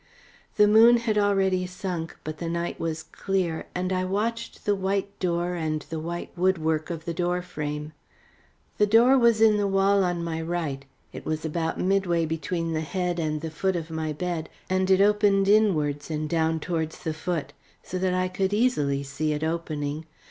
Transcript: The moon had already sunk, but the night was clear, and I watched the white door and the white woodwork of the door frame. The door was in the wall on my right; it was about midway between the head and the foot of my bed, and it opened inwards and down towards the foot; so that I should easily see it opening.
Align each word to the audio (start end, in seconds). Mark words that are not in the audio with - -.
The 0.55 0.67
moon 0.67 0.97
had 0.97 1.19
already 1.19 1.67
sunk, 1.67 2.17
but 2.23 2.39
the 2.39 2.49
night 2.49 2.79
was 2.79 3.03
clear, 3.03 3.67
and 3.75 3.93
I 3.93 4.03
watched 4.03 4.65
the 4.65 4.73
white 4.73 5.19
door 5.19 5.53
and 5.53 5.83
the 5.91 5.99
white 5.99 6.31
woodwork 6.35 6.89
of 6.89 7.05
the 7.05 7.13
door 7.13 7.43
frame. 7.43 7.93
The 8.79 8.87
door 8.87 9.15
was 9.15 9.41
in 9.41 9.57
the 9.57 9.67
wall 9.67 10.03
on 10.03 10.23
my 10.23 10.41
right; 10.41 10.85
it 11.13 11.23
was 11.23 11.45
about 11.45 11.79
midway 11.79 12.25
between 12.25 12.73
the 12.73 12.81
head 12.81 13.19
and 13.19 13.41
the 13.41 13.51
foot 13.51 13.75
of 13.75 13.91
my 13.91 14.11
bed, 14.11 14.49
and 14.71 14.89
it 14.89 15.01
opened 15.01 15.47
inwards 15.47 16.09
and 16.09 16.27
down 16.27 16.59
towards 16.59 16.97
the 17.03 17.13
foot; 17.13 17.53
so 17.83 17.99
that 17.99 18.11
I 18.15 18.27
should 18.35 18.55
easily 18.55 19.03
see 19.03 19.33
it 19.33 19.43
opening. 19.43 20.07